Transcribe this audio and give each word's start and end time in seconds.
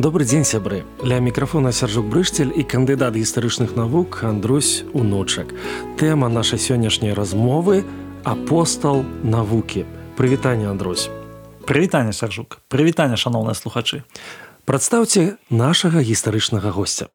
Добры 0.00 0.24
дзень 0.24 0.48
сябры. 0.48 0.88
Ля 1.04 1.20
мікрафона 1.20 1.76
сяржук 1.76 2.08
брышцель 2.08 2.48
і 2.56 2.64
кандыдат 2.64 3.20
гістарычных 3.20 3.76
навук 3.76 4.24
Андрусь 4.24 4.80
унучак 4.96 5.52
тэма 6.00 6.32
нашай 6.32 6.56
сённяшняй 6.56 7.12
размовы 7.12 7.84
апостал 8.24 9.04
навукі 9.20 9.84
прывітанне 10.16 10.72
Андрусь 10.72 11.12
прывітанне 11.68 12.16
сяржук 12.16 12.64
прывітанне 12.72 13.20
шаноўныя 13.20 13.52
слухачы 13.52 14.08
прадстаўце 14.64 15.36
нашага 15.52 16.00
гістарычнага 16.00 16.72
гостця 16.72 17.12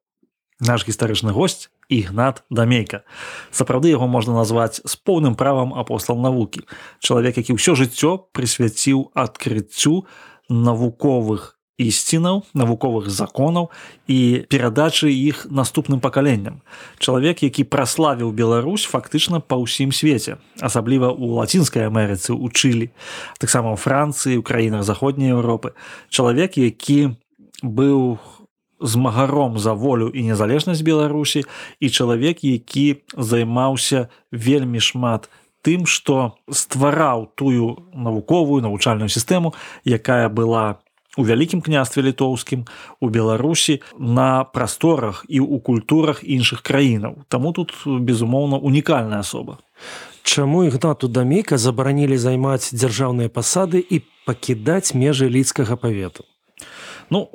наш 0.61 0.85
гістарычны 0.85 1.33
гость 1.33 1.73
ігнат 1.89 2.45
дамейка. 2.53 3.01
Сапраўды 3.49 3.89
яго 3.89 4.05
можна 4.05 4.37
назваць 4.37 4.77
з 4.85 4.93
поўным 5.01 5.33
правам 5.33 5.73
апостал 5.73 6.21
навукі 6.21 6.69
чалавек 7.01 7.41
які 7.41 7.57
ўсё 7.57 7.73
жыццё 7.73 8.29
прысвяціў 8.29 9.09
адкрыццю 9.17 10.05
навуковых 10.53 11.54
ісцінаў 11.77 12.43
навуковых 12.55 13.09
законаў 13.11 13.69
і 14.07 14.47
перадачы 14.47 15.11
іх 15.11 15.45
наступным 15.51 15.99
пакаленням. 15.99 16.61
Чалавек 16.99 17.43
які 17.43 17.67
праславіў 17.67 18.31
Беларусь 18.31 18.87
фактычна 18.87 19.43
па 19.43 19.59
ўсім 19.59 19.91
свеце 19.91 20.39
асабліва 20.63 21.11
ў 21.11 21.35
лацінскай 21.35 21.83
Амерыцы 21.87 22.31
у 22.31 22.47
чылі 22.47 22.91
таксама 23.39 23.75
ў 23.75 23.77
францыі 23.77 24.39
ў 24.39 24.43
краінах 24.43 24.87
заходняй 24.87 25.35
Еўропы. 25.35 25.75
Чалавек 26.07 26.55
які 26.55 27.19
быў 27.59 28.19
змагаром 28.79 29.59
за 29.59 29.73
волю 29.73 30.07
і 30.15 30.23
незалежнасць 30.23 30.83
беларусі 30.83 31.43
і 31.79 31.89
чалавек 31.89 32.43
які 32.43 33.03
займаўся 33.17 34.07
вельмі 34.31 34.79
шмат 34.79 35.27
тым 35.65 35.89
што 35.89 36.37
ствараў 36.51 37.31
тую 37.35 37.89
навуковую 37.91 38.61
навучальную 38.61 39.09
сістэму 39.09 39.55
якая 39.83 40.29
была 40.29 40.84
у 41.17 41.23
вялікім 41.23 41.61
княстве 41.61 42.03
літоўскім 42.03 42.65
у 42.99 43.09
беларусі 43.09 43.81
на 43.99 44.43
прасторах 44.43 45.25
і 45.29 45.39
ў 45.39 45.59
культурах 45.63 46.23
іншых 46.23 46.61
краінаў. 46.61 47.23
Таму 47.27 47.51
тут 47.55 47.73
безумоўна 47.85 48.57
унікальная 48.57 49.19
асоба. 49.23 49.57
Чаму 50.23 50.65
ігнату 50.65 51.07
дамейка 51.07 51.57
забаранілі 51.57 52.17
займаць 52.17 52.73
дзяржаўныя 52.73 53.29
пасады 53.29 53.79
і 53.79 54.01
пакідаць 54.25 54.93
межы 54.97 55.29
лідскага 55.29 55.75
павету? 55.75 56.25
Ну 57.09 57.29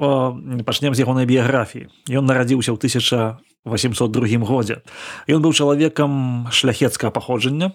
пачнем 0.66 0.94
з 0.94 1.00
ягонай 1.00 1.26
біяграфіі 1.26 1.88
ён 2.10 2.26
нарадзіўся 2.26 2.74
ў 2.74 2.76
1802 2.76 4.44
годзе. 4.44 4.82
Ён 5.30 5.40
быў 5.40 5.54
чалавекам 5.54 6.50
шляхецкага 6.50 7.14
паходжання 7.14 7.72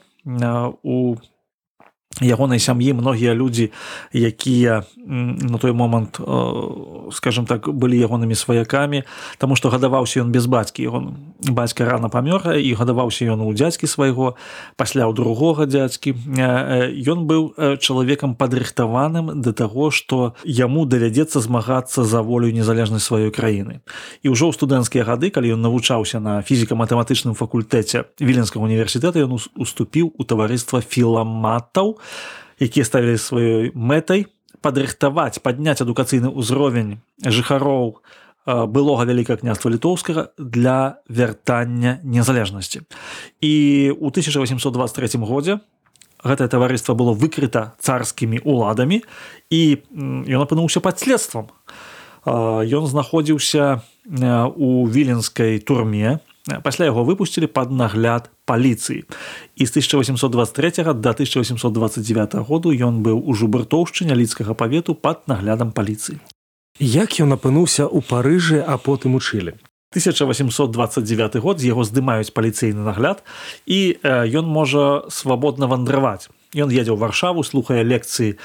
у 0.84 1.16
ягонай 2.22 2.60
сям'і 2.60 2.94
многія 2.94 3.36
людзі 3.36 3.72
якія 4.14 4.84
на 5.42 5.58
той 5.58 5.72
момант 5.72 6.20
скажем 7.12 7.46
так 7.46 7.70
былі 7.70 8.00
ягонымі 8.00 8.36
сваякамі 8.36 9.04
Таму 9.38 9.56
што 9.56 9.70
гадаваўся 9.70 10.22
ён 10.22 10.32
без 10.32 10.46
бацькі. 10.46 10.88
Ён 10.88 11.04
бацька 11.42 11.86
рана 11.86 12.10
памёр 12.10 12.56
і 12.56 12.74
гадаваўся 12.74 13.26
ён 13.26 13.42
у 13.42 13.52
дзядзькі 13.54 13.88
свайго 13.88 14.36
пасля 14.78 15.06
ў 15.10 15.14
другога 15.14 15.66
дзядзькі. 15.66 16.16
Ён 17.06 17.26
быў 17.30 17.54
чалавекам 17.80 18.36
падрыхтаваным 18.36 19.42
да 19.42 19.52
таго 19.52 19.92
што 19.92 20.36
яму 20.44 20.86
давядзецца 20.86 21.42
змагацца 21.42 22.04
за 22.04 22.22
волю 22.22 22.52
незалежнасць 22.52 23.08
сваёй 23.08 23.32
краіны. 23.32 23.82
І 24.24 24.32
ўжо 24.32 24.50
ў 24.50 24.54
студэнцкія 24.56 25.04
гады 25.04 25.30
калі 25.30 25.56
ён 25.56 25.62
навучаўся 25.62 26.20
на 26.20 26.42
фізіка-матэматычным 26.42 27.36
факультэце 27.36 28.06
віленскага 28.20 28.66
універсітэта 28.66 29.26
ён 29.26 29.38
уступіў 29.38 30.14
у 30.16 30.24
таварыства 30.24 30.82
філаматаў 30.82 32.00
якія 32.60 32.86
ставілі 32.88 33.20
сваёй 33.20 33.72
мэтай 33.76 34.32
падрыхтаваць 34.62 35.42
падняць 35.44 35.82
адукацыйны 35.82 36.32
ўзровень 36.32 37.00
жыхароў 37.24 38.00
былога 38.46 39.06
вялікага 39.10 39.42
княства 39.42 39.70
літоўскага 39.74 40.30
для 40.38 41.02
вяртання 41.10 42.00
незалежнасці. 42.04 42.86
І 43.42 43.54
у 43.98 44.14
1823 44.14 45.20
годзе 45.26 45.60
гэтае 46.26 46.48
таварыства 46.50 46.94
было 46.94 47.14
выкрыта 47.14 47.74
царскімі 47.82 48.42
уладамі 48.46 49.02
і 49.50 49.62
ён 50.30 50.42
апынуўся 50.46 50.82
пад 50.82 51.02
следствам. 51.02 51.50
Ён 52.26 52.86
знаходзіўся 52.90 53.82
у 54.58 54.88
віленскай 54.90 55.60
турме 55.60 56.22
пасля 56.64 56.86
яго 56.86 57.04
выпусцілі 57.04 57.48
пад 57.48 57.72
нагляд 57.72 58.30
паліцыі. 58.46 59.04
І 59.56 59.64
з 59.66 59.70
1823 59.70 60.84
до 60.94 61.10
1829 61.10 62.36
году 62.46 62.70
ён 62.70 63.02
быў 63.02 63.22
у 63.26 63.34
жубартоўшчыне 63.34 64.14
лідскага 64.16 64.54
павету 64.54 64.96
пад 64.96 65.26
наглядам 65.28 65.72
паліцыі. 65.72 66.20
Як 66.80 67.20
ён 67.24 67.34
апынуўся 67.34 67.88
ў 67.88 68.04
парыжы 68.04 68.60
а 68.62 68.78
потым 68.78 69.16
учылі 69.16 69.56
1829 69.96 71.36
год 71.40 71.60
з 71.60 71.72
яго 71.72 71.88
здымаюць 71.88 72.36
паліцыйны 72.36 72.84
нагляд 72.84 73.24
і 73.66 73.96
ён 74.04 74.44
можа 74.44 75.08
свабодна 75.08 75.72
вандраваць. 75.72 76.28
Ён 76.52 76.68
едзе 76.68 76.92
ў 76.92 77.00
варшаву 77.00 77.48
слухае 77.48 77.88
лекцыі 77.88 78.36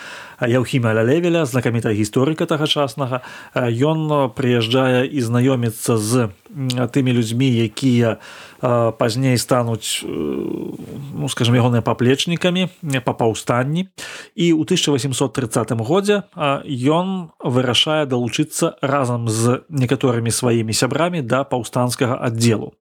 яўхіма 0.40 0.94
лялевеля 0.96 1.44
знакамітая 1.44 1.92
гісторыка 1.92 2.46
тагачаснага. 2.46 3.20
Ён 3.54 4.32
прыязджае 4.32 5.04
і 5.04 5.20
знаёміцца 5.20 5.96
з 6.00 6.30
тымі 6.90 7.12
людзьмі 7.14 7.46
якія 7.46 8.18
пазней 8.60 9.38
стануць 9.38 10.02
ну 10.04 11.28
скажем 11.28 11.54
ягоныя 11.54 11.80
паплечнікамі 11.80 12.68
па 13.04 13.12
паўстанні. 13.12 13.88
І 14.34 14.52
ў 14.52 14.62
1830 14.64 15.72
годзе 15.80 16.22
ён 16.36 17.30
вырашае 17.40 18.04
далучыцца 18.06 18.76
разам 18.82 19.28
з 19.28 19.62
некаторымі 19.68 20.30
сваімі 20.30 20.72
сябрамі 20.72 21.22
да 21.22 21.44
паўстанцкага 21.44 22.18
аддзелу. 22.20 22.74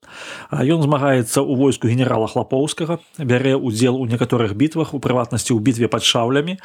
Ён 0.52 0.82
змагаецца 0.84 1.40
ў 1.44 1.54
войску 1.56 1.88
генерала 1.88 2.28
хлапоўскага 2.28 3.00
бярэ 3.20 3.56
удзел 3.56 3.96
у 3.96 4.06
некаторых 4.06 4.56
бітвах 4.56 4.94
у 4.94 5.00
прыватнасці 5.00 5.54
ў 5.56 5.60
бітве 5.64 5.88
пад 5.88 6.04
шаўлямі 6.04 6.60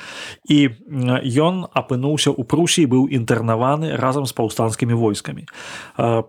і 0.48 0.58
ён 0.88 1.66
апынуўся 1.72 2.30
ў 2.30 2.42
прусіі 2.44 2.86
быў 2.86 3.08
інтэрнаваны 3.10 3.96
разам 3.96 4.24
з 4.26 4.32
паўстанцкімі 4.32 4.94
войскамі 4.94 5.48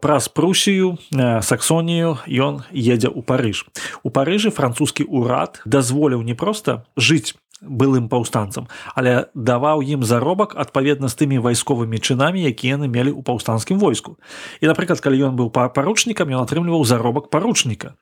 праз 0.02 0.28
прусі 0.28 0.66
Прусію, 0.66 0.98
Саксонію 1.42 2.18
ён 2.26 2.64
едзе 2.72 3.10
ў 3.12 3.22
Парыж. 3.22 3.68
У 4.02 4.10
Парыжы 4.10 4.50
французскі 4.50 5.06
ўрад 5.06 5.62
дазволіў 5.66 6.26
не 6.26 6.34
проста 6.34 6.88
жыць 6.98 7.38
былым 7.62 8.10
паўстанцам, 8.10 8.66
але 8.98 9.30
даваў 9.36 9.86
ім 9.86 10.02
заробак 10.02 10.58
адпаведна 10.58 11.10
з 11.10 11.18
тымі 11.22 11.38
вайсковымі 11.42 12.02
чынамі, 12.02 12.42
якія 12.46 12.82
яны 12.82 12.90
мелі 12.90 13.14
ў 13.14 13.22
паўстанцкім 13.22 13.78
войску. 13.78 14.18
І 14.62 14.70
напрыклад, 14.70 15.02
калі 15.02 15.30
ён 15.30 15.38
быў 15.38 15.54
паручнікам, 15.54 16.34
ён 16.34 16.46
атрымліваў 16.46 16.82
заробак 16.86 17.30
паручніка. 17.30 17.94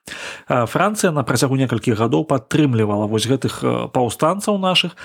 Францыя 0.48 1.12
на 1.12 1.24
працягу 1.24 1.60
некалькіх 1.60 2.00
гадоў 2.00 2.28
падтрымлівала 2.28 3.08
вось 3.12 3.28
гэтых 3.28 3.92
паўстанцаў 3.92 4.56
нашых 4.60 4.96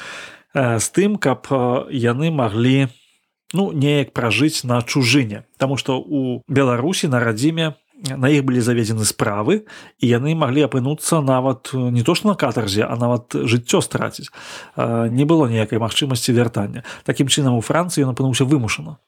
з 0.55 0.87
тым, 0.95 1.19
каб 1.19 1.49
яны 1.91 2.31
маглі, 2.31 2.89
ну 3.53 3.73
неяк 3.73 4.13
пражыць 4.13 4.65
на 4.65 4.81
чужыне. 4.83 5.45
Таму 5.59 5.77
што 5.77 6.01
у 6.01 6.43
беларусі 6.49 7.09
на 7.09 7.21
радзіме 7.21 7.75
на 7.99 8.31
іх 8.31 8.45
былі 8.47 8.62
заведзены 8.62 9.03
справы 9.03 9.67
і 9.99 10.06
яны 10.06 10.35
маглі 10.39 10.71
апынуцца 10.71 11.19
нават 11.19 11.75
не 11.75 12.06
то 12.06 12.15
што 12.15 12.31
на 12.31 12.37
катарзе 12.39 12.87
а 12.87 12.95
нават 12.95 13.35
жыццё 13.35 13.83
страціць. 13.83 14.31
Не 14.79 15.25
было 15.27 15.50
ніякай 15.50 15.83
магчымасці 15.83 16.33
вяртання. 16.33 16.87
Такім 17.03 17.27
чынам 17.27 17.59
у 17.59 17.62
францыі 17.65 18.06
ён 18.06 18.15
апынуўся 18.15 18.47
вымушана. 18.47 19.03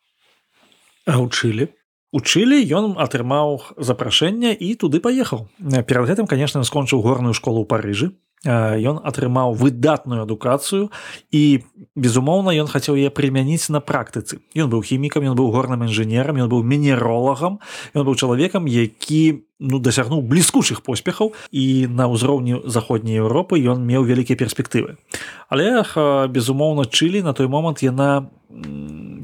А 1.06 1.22
вучылі 1.22 1.70
учылі 2.10 2.58
ён 2.74 2.98
атрымаў 2.98 3.78
запрашэнне 3.78 4.50
і 4.58 4.74
туды 4.74 4.98
паехаў. 4.98 5.46
Перад 5.86 6.10
гэтым 6.10 6.26
конечно 6.26 6.62
скончыў 6.66 7.02
горную 7.06 7.34
школу 7.34 7.62
ў 7.62 7.70
парыжы 7.70 8.10
ён 8.46 9.00
атрымаў 9.04 9.52
выдатную 9.52 10.24
адукацыю 10.24 10.88
і 11.28 11.60
безумоўна 11.92 12.56
ён 12.56 12.72
хацеў 12.72 12.96
яе 12.96 13.12
прымяніць 13.12 13.68
на 13.68 13.84
практыцы 13.84 14.40
ён 14.56 14.72
быў 14.72 14.80
хімікам 14.80 15.28
ён 15.28 15.36
быў 15.36 15.52
горным 15.52 15.84
інжынерам 15.84 16.40
ён 16.40 16.48
быў 16.48 16.64
мінеролагам 16.64 17.60
ён 17.92 18.02
быў 18.08 18.16
чалавекам 18.16 18.64
які 18.64 19.44
ну 19.60 19.76
дасягнуў 19.76 20.24
бліскучых 20.24 20.80
поспехаў 20.80 21.36
і 21.52 21.84
на 21.92 22.08
ўзроўні 22.08 22.64
заходняй 22.64 23.20
Еўропы 23.20 23.60
ён 23.60 23.84
меў 23.84 24.08
вялікія 24.08 24.40
перспектывы 24.40 24.96
але 25.52 25.84
безумоўна 26.32 26.88
чылі 26.88 27.20
на 27.20 27.36
той 27.36 27.44
момант 27.44 27.84
яна 27.84 28.32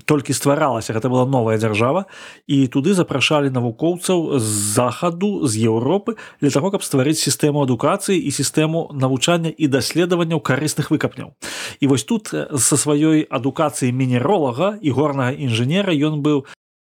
толькі 0.06 0.32
стваралася 0.32 0.94
гэта 0.94 1.11
была 1.11 1.26
новая 1.26 1.58
дзяржава 1.58 2.06
і 2.47 2.67
туды 2.70 2.94
запрашалі 2.94 3.50
навукоўцаў 3.50 4.38
з 4.38 4.50
захаду 4.79 5.47
з 5.47 5.67
Еўропы 5.67 6.17
для 6.41 6.50
таго 6.55 6.70
каб 6.70 6.87
стварыць 6.87 7.19
сістэму 7.19 7.67
адукацыі 7.67 8.17
і 8.17 8.31
сістэму 8.31 8.94
навучання 8.94 9.50
і 9.50 9.67
даследаванняў 9.67 10.41
карысных 10.41 10.94
выкапняў. 10.94 11.35
І 11.81 11.87
вось 11.87 12.06
тут 12.06 12.31
са 12.31 12.76
сваёй 12.79 13.26
адукацыі 13.26 13.91
мінеролага 13.93 14.79
і 14.81 14.91
горнага 14.94 15.35
інжынера 15.35 15.91
ён 15.91 16.23
быў 16.23 16.47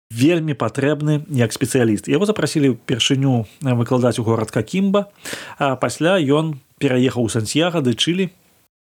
вельмі 0.10 0.57
патрэбны 0.57 1.30
як 1.30 1.54
спецыяліст. 1.54 2.10
Яго 2.10 2.25
запрасілі 2.25 2.74
ўпершыню 2.74 3.45
выкладаць 3.62 4.18
у 4.18 4.25
горад 4.25 4.50
какімба 4.50 5.12
а 5.60 5.75
пасля 5.75 6.18
ён 6.18 6.57
пераехаў 6.80 7.27
у 7.27 7.30
сантьяга 7.30 7.83
ды 7.86 7.94
чылі 7.94 8.31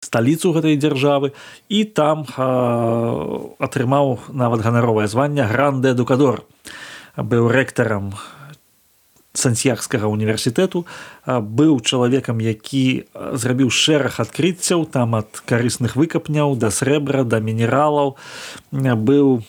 сталіцу 0.07 0.55
гэтай 0.55 0.79
дзяржавы. 0.79 1.35
І 1.69 1.85
там 1.91 2.23
атрымаў 3.59 4.31
нават 4.31 4.63
ганаровае 4.63 5.11
званне 5.11 5.43
гранды 5.51 5.93
адукадор 5.99 6.47
быў 7.17 7.51
рэктарам 7.51 8.15
сантьягскага 9.37 10.09
універсітэту 10.09 10.87
быў 11.27 11.81
чалавекам 11.85 12.41
які 12.41 13.05
зрабіў 13.13 13.71
шэраг 13.71 14.17
адкрыццяў 14.25 14.87
там 14.89 15.17
ад 15.21 15.29
карысных 15.45 15.97
выкапняў 15.97 16.57
да 16.57 16.73
срэбра 16.73 17.25
да 17.25 17.41
мінералаў. 17.41 18.17
Быў 18.73 19.45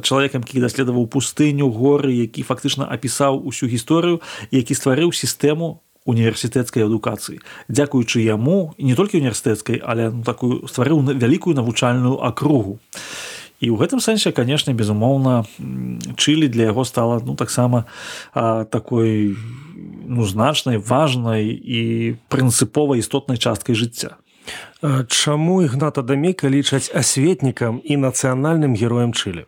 чалавекам 0.00 0.40
які 0.48 0.64
даследаваў 0.64 1.06
пустыню 1.06 1.68
горы 1.68 2.16
які 2.16 2.42
фактычна 2.42 2.88
апісаў 2.88 3.44
усю 3.44 3.68
гісторыю 3.68 4.20
які 4.50 4.74
стварыў 4.74 5.12
сістэму 5.12 5.80
універсітэцкай 6.06 6.84
адукацыі. 6.84 7.40
Дзякуючы 7.68 8.24
яму 8.24 8.72
не 8.78 8.94
толькі 8.94 9.20
універсітэцкай 9.20 9.82
але 9.84 10.10
ну, 10.10 10.22
такую 10.24 10.66
стварыў 10.68 11.04
вялікую 11.04 11.54
навучальную 11.54 12.16
акругу. 12.24 12.80
І 13.60 13.68
ў 13.68 13.76
гэтым 13.76 14.00
сэнсе 14.00 14.32
канешне 14.32 14.72
безумоўна 14.72 15.44
чылі 16.16 16.48
для 16.48 16.72
яго 16.72 16.88
стала 16.88 17.20
ну 17.20 17.36
таксама 17.36 17.84
такой 18.32 19.36
ну 20.08 20.24
значнай 20.24 20.80
важнай 20.80 21.52
і 21.52 21.80
прынцыпова 22.32 22.96
істотнай 22.96 23.36
часткай 23.36 23.76
жыцця. 23.76 24.16
Чаму 25.12 25.60
ігната 25.60 26.00
дамейка 26.00 26.48
лічаць 26.48 26.88
асветнікам 26.88 27.84
і 27.84 28.00
нацыянальным 28.00 28.72
героем 28.72 29.12
чылі 29.12 29.44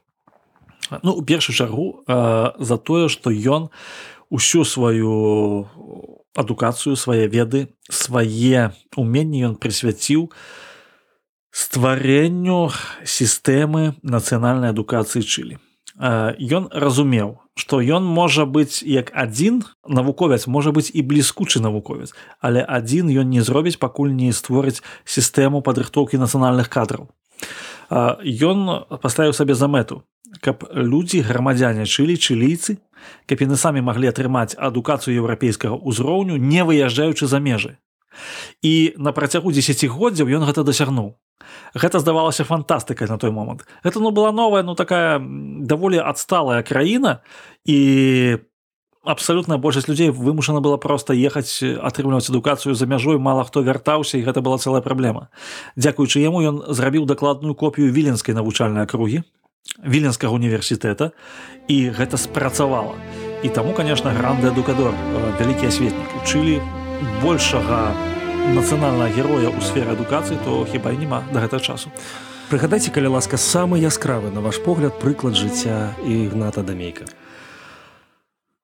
ну 1.02 1.12
у 1.12 1.22
першую 1.22 1.56
чаргу 1.56 2.04
за 2.06 2.76
тое 2.76 3.08
што 3.08 3.30
ён 3.30 3.68
усю 4.30 4.64
сваю 4.64 5.68
адукацыю 6.34 6.96
свае 6.96 7.28
веды 7.28 7.68
свае 7.90 8.72
уменні 8.96 9.44
ён 9.48 9.56
прысвяціў 9.56 10.30
стварэнню 11.52 12.72
сістэмы 13.04 14.00
нацыянальнай 14.02 14.72
адукацыі 14.72 15.20
чылі 15.20 15.60
ён 16.00 16.72
разумеў 16.72 17.36
што 17.54 17.84
ён 17.84 18.04
можа 18.08 18.48
быць 18.48 18.80
як 18.80 19.12
адзін 19.12 19.60
навуковец 19.84 20.46
можа 20.48 20.72
быць 20.72 20.88
і 20.88 21.04
бліскучы 21.04 21.60
навуковец 21.60 22.16
але 22.40 22.64
адзін 22.64 23.12
ён 23.12 23.28
не 23.28 23.44
зробіць 23.44 23.76
пакуль 23.76 24.16
не 24.16 24.32
створыць 24.32 24.80
сістэму 25.04 25.60
падрыхтоўкі 25.60 26.16
нацыянальных 26.16 26.72
кадраў 26.72 27.12
ён 27.92 28.88
паставіў 29.02 29.36
сабе 29.36 29.54
за 29.54 29.68
мэту 29.68 30.02
каб 30.40 30.64
людзі 30.72 31.20
грамадзяне 31.20 31.84
чылі 31.84 32.16
чылійцы 32.16 32.80
каб 33.28 33.42
яны 33.44 33.58
самі 33.60 33.84
маглі 33.84 34.08
атрымаць 34.08 34.56
адукацыю 34.56 35.20
еўрапейскага 35.20 35.76
ўзроўню 35.76 36.38
не 36.40 36.64
выязджаючы 36.64 37.26
за 37.26 37.42
межы. 37.42 37.76
І 38.62 38.94
на 38.96 39.12
працягу 39.12 39.52
десятгоддзяў 39.52 40.28
ён 40.28 40.44
гэта 40.48 40.64
дасягнуў. 40.64 41.16
Гэта 41.74 41.98
здавалася 41.98 42.44
фантастыкай 42.44 43.08
на 43.08 43.18
той 43.18 43.32
момант. 43.32 43.66
Гэта 43.84 44.00
ну 44.00 44.12
была 44.12 44.32
новая 44.32 44.62
ну 44.62 44.74
такая 44.74 45.18
даволі 45.20 45.98
адсталая 45.98 46.62
краіна 46.62 47.20
і 47.64 48.38
абсалютна 49.02 49.58
большасць 49.58 49.88
людзей 49.88 50.10
вымушана 50.10 50.60
была 50.62 50.78
проста 50.78 51.14
ехаць 51.14 51.62
атрымліваць 51.62 52.30
адукацыю 52.30 52.74
за 52.74 52.86
мяжой 52.86 53.18
мала 53.18 53.44
хто 53.44 53.62
вяртаўся 53.62 54.18
і 54.18 54.22
гэта 54.22 54.40
была 54.40 54.58
цэлая 54.58 54.80
праблема. 54.80 55.28
Дзякуючы 55.76 56.22
яму 56.22 56.42
ён 56.42 56.62
зрабіў 56.70 57.06
дакладную 57.06 57.54
копію 57.54 57.90
віленскай 57.92 58.34
навучальнай 58.34 58.86
акругі 58.86 59.22
віленскага 59.82 60.34
універсітэта 60.34 61.10
і 61.68 61.90
гэта 61.90 62.16
спрацавала. 62.16 62.94
І 63.42 63.48
таму 63.48 63.74
конечно 63.74 64.10
гранды 64.10 64.50
адукадор 64.50 64.94
вялікі 65.38 65.66
асветнік. 65.66 66.22
Учылі 66.22 66.62
большага 67.22 67.90
нацыянальнага 68.54 69.10
героя 69.10 69.50
ў 69.50 69.58
сферы 69.62 69.98
адукацыі 69.98 70.38
то 70.46 70.62
хіба 70.66 70.94
і 70.94 71.02
няма 71.02 71.22
да 71.34 71.42
гэтага 71.42 71.62
часу. 71.62 71.90
Прыгадайце 72.50 72.94
калі 72.94 73.18
ласка 73.18 73.34
самы 73.34 73.82
яскравы 73.82 74.30
на 74.30 74.42
ваш 74.42 74.62
погляд 74.62 74.98
прыклад 75.02 75.34
жыцця 75.34 75.94
і 76.06 76.30
гната 76.30 76.62
дамейка 76.62 77.10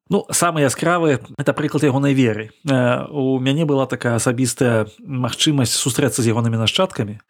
Ну 0.09 0.25
самы 0.31 0.61
яскравы 0.61 1.21
это 1.37 1.53
прыклад 1.53 1.85
ягонай 1.85 2.15
веры 2.15 2.51
у 3.11 3.39
мяне 3.39 3.65
была 3.65 3.87
такая 3.87 4.17
асабістая 4.17 4.89
магчымасць 4.99 5.77
сустрэцца 5.77 6.23
з 6.23 6.33
ягонымі 6.33 6.57
нашчадкамі 6.57 7.21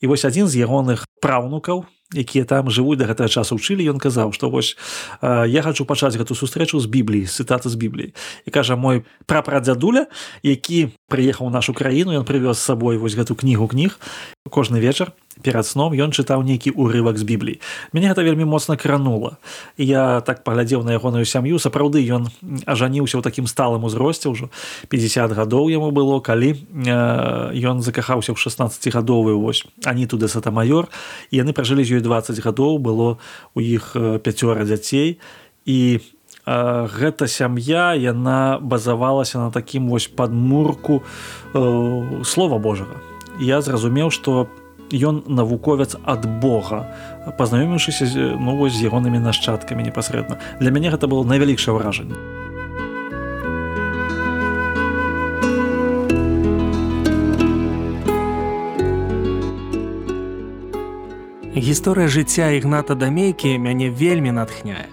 і 0.00 0.04
вось 0.06 0.24
адзін 0.24 0.48
з 0.48 0.64
ягоных 0.64 1.04
праўнукаў 1.20 1.84
якія 2.12 2.44
там 2.44 2.68
жывуць 2.70 2.96
да 3.00 3.08
гэтага 3.08 3.28
часу 3.28 3.56
ўчылі 3.56 3.84
ён 3.92 3.98
казаў 4.00 4.32
што 4.32 4.48
вось 4.52 4.76
я 5.22 5.60
хачу 5.64 5.84
пачаць 5.84 6.16
гэту 6.16 6.36
сустрэчу 6.36 6.80
з 6.80 6.86
бібліі 6.86 7.28
цытаты 7.28 7.68
з 7.68 7.76
бібліі. 7.76 8.14
І 8.44 8.50
кажа 8.50 8.76
мой 8.76 9.04
прапрадзядуля 9.26 10.06
які 10.42 10.92
прыехаў 11.12 11.52
нашу 11.52 11.76
краіну 11.76 12.16
ён 12.16 12.24
прывёз 12.24 12.56
з 12.56 12.64
сабой 12.64 12.96
вось 12.96 13.12
гэту 13.12 13.36
кнігу 13.36 13.68
кніг 13.68 14.00
кожны 14.48 14.80
вечар 14.80 15.12
перад 15.42 15.66
сном 15.66 15.92
ён 15.92 16.12
чытаў 16.12 16.40
нейкі 16.44 16.72
урывак 16.72 17.20
з 17.20 17.24
біблій 17.28 17.56
мяне 17.92 18.08
гэта 18.08 18.24
вельмі 18.24 18.48
моцна 18.48 18.76
кранула 18.80 19.36
я 19.76 20.20
так 20.24 20.44
паглядзеў 20.44 20.84
на 20.84 20.96
ягоную 20.96 21.24
сям'ю 21.28 21.60
сапраўды 21.60 22.00
ён 22.08 22.32
ажаніўся 22.64 23.20
ў 23.20 23.22
такім 23.22 23.46
сталым 23.46 23.84
узросце 23.84 24.32
ўжо 24.32 24.48
50 24.88 25.36
гадоў 25.36 25.68
яму 25.68 25.92
было 25.92 26.20
калі 26.24 26.56
ён 27.52 27.84
закахаўся 27.84 28.32
ў 28.32 28.38
16гадовы 28.40 29.36
вось 29.36 29.64
они 29.84 30.08
туды 30.08 30.28
сатамаёр 30.28 30.88
і 31.30 31.44
яны 31.44 31.52
пражылі 31.52 31.84
з 31.84 32.00
ёй 32.00 32.02
20 32.04 32.40
гадоў 32.40 32.80
было 32.80 33.20
у 33.54 33.60
іх 33.60 33.96
пяцёра 34.24 34.64
дзяцей 34.64 35.20
і 35.64 36.00
Гэта 36.44 37.28
сям'я 37.30 37.94
яна 37.94 38.58
базавалася 38.58 39.38
на 39.38 39.50
такім 39.54 39.86
вось 39.88 40.08
падмурку 40.10 41.02
э, 41.54 42.24
слова 42.24 42.58
Божага. 42.58 42.98
Я 43.38 43.62
зразумеў, 43.62 44.10
што 44.10 44.50
ён 44.90 45.22
навуковец 45.26 45.94
ад 46.04 46.26
Бога, 46.42 46.90
пазнаёміўшыся 47.38 48.34
ну, 48.42 48.58
з 48.68 48.82
ягонымі 48.82 49.22
нашчадкамі 49.22 49.86
непасрэдна. 49.86 50.42
Для 50.58 50.70
мяне 50.74 50.90
гэта 50.90 51.06
было 51.06 51.22
найвялікшае 51.22 51.78
ўражанне. 51.78 52.18
Гісторыя 61.54 62.10
жыцця 62.10 62.50
ігната 62.58 62.98
дамейкі 62.98 63.54
мяне 63.62 63.94
вельмі 63.94 64.34
натхняе. 64.34 64.90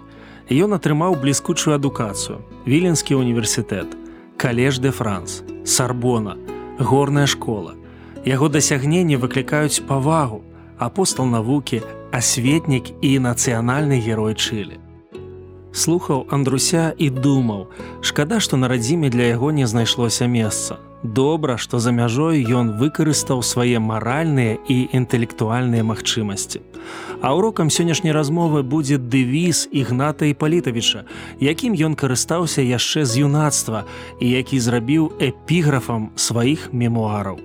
Ён 0.50 0.74
атрымаў 0.74 1.14
бліскучую 1.22 1.76
адукацыю, 1.78 2.42
віленскі 2.66 3.14
універсітэт, 3.22 3.94
калеж 4.38 4.80
де 4.82 4.90
Франс, 4.90 5.44
Сарбона, 5.64 6.38
горная 6.80 7.28
школа. 7.30 7.78
Яго 8.26 8.50
дасягненні 8.50 9.22
выклікаюць 9.22 9.86
павагу, 9.86 10.42
апостол 10.82 11.30
навукі, 11.30 11.86
асветнік 12.12 12.90
і 13.06 13.20
нацыянальны 13.22 14.02
герой 14.02 14.34
Чылі. 14.34 14.82
Слухаў 15.70 16.26
Андруся 16.34 16.98
і 16.98 17.10
думаў: 17.14 17.70
шкада, 18.02 18.42
што 18.42 18.58
на 18.58 18.68
радзіме 18.68 19.14
для 19.14 19.30
яго 19.30 19.52
не 19.54 19.70
знайшлося 19.70 20.26
месца. 20.26 20.82
Добра, 21.04 21.62
што 21.62 21.78
за 21.78 21.94
мяжой 21.94 22.42
ён 22.42 22.74
выкарыстаў 22.82 23.46
свае 23.46 23.78
маральныя 23.78 24.58
і 24.66 24.90
інтэлектуальныя 24.98 25.86
магчымасці. 25.86 26.66
А 27.22 27.36
урокам 27.36 27.70
сённяшняй 27.70 28.14
размовы 28.14 28.64
будзе 28.64 28.98
дэвіз 28.98 29.68
ігната 29.72 30.26
і 30.26 30.34
палітавіча, 30.34 31.04
якім 31.40 31.76
ён 31.76 31.96
карыстаўся 31.96 32.62
яшчэ 32.62 33.06
з 33.06 33.26
юнацтва 33.26 33.84
і 34.20 34.30
які 34.30 34.60
зрабіў 34.60 35.12
эпіграфам 35.20 36.10
сваіх 36.16 36.70
мемуараў. 36.72 37.40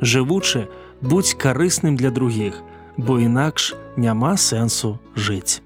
Жывучы, 0.00 0.66
будь 1.00 1.34
карысным 1.34 1.96
для 1.96 2.10
другіх, 2.10 2.62
бо 2.96 3.20
інакш 3.20 3.74
няма 3.96 4.36
сэнсу 4.36 4.98
жыць. 5.14 5.62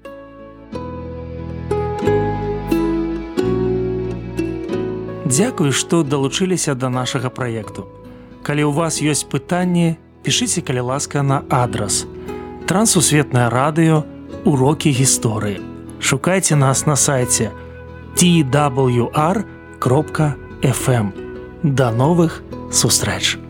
Дзякуй, 5.29 5.71
што 5.71 6.01
далучыліся 6.03 6.73
да 6.73 6.89
нашага 6.89 7.29
праекту. 7.29 7.85
Калі 8.41 8.65
ў 8.65 8.73
вас 8.73 8.97
ёсць 8.97 9.29
пытанні, 9.29 10.01
пішыце 10.25 10.65
калі 10.65 10.89
ласка 10.89 11.21
на 11.21 11.45
адрас. 11.53 12.09
Трансусветнае 12.69 13.47
радыё, 13.49 14.03
урокі 14.45 14.93
гісторыі. 14.93 15.57
Шукайце 15.97 16.53
нас 16.53 16.85
на 16.85 16.93
сайце 16.93 17.49
twr 18.13 19.37
кропка 19.79 20.35
FM. 20.61 21.09
Да 21.63 21.89
новых 21.89 22.43
сустрэч! 22.69 23.41